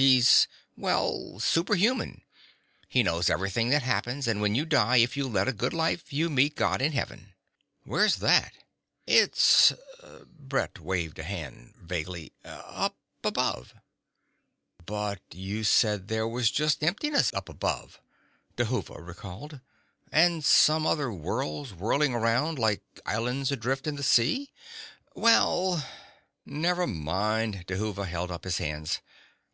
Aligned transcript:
He's... 0.00 0.48
well, 0.78 1.38
superhuman. 1.40 2.22
He 2.88 3.02
knows 3.02 3.28
everything 3.28 3.68
that 3.68 3.82
happens, 3.82 4.26
and 4.26 4.40
when 4.40 4.54
you 4.54 4.64
die, 4.64 4.96
if 4.96 5.14
you've 5.14 5.30
led 5.34 5.46
a 5.46 5.52
good 5.52 5.74
life, 5.74 6.10
you 6.10 6.30
meet 6.30 6.56
God 6.56 6.80
in 6.80 6.92
Heaven." 6.92 7.34
"Where's 7.84 8.16
that?" 8.16 8.54
"It's..." 9.06 9.74
Brett 10.40 10.78
waved 10.78 11.18
a 11.18 11.22
hand 11.22 11.74
vaguely, 11.76 12.32
"up 12.46 12.96
above." 13.22 13.74
"But 14.86 15.20
you 15.32 15.64
said 15.64 16.08
there 16.08 16.26
was 16.26 16.50
just 16.50 16.82
emptiness 16.82 17.30
up 17.34 17.50
above," 17.50 18.00
Dhuva 18.56 19.06
recalled. 19.06 19.60
"And 20.10 20.42
some 20.42 20.86
other 20.86 21.12
worlds 21.12 21.74
whirling 21.74 22.14
around, 22.14 22.58
like 22.58 22.80
islands 23.04 23.52
adrift 23.52 23.86
in 23.86 23.96
the 23.96 24.02
sea." 24.02 24.50
"Well" 25.14 25.86
"Never 26.46 26.86
mind," 26.86 27.66
Dhuva 27.66 28.06
held 28.06 28.30
up 28.30 28.44
his 28.44 28.56
hands. 28.56 29.00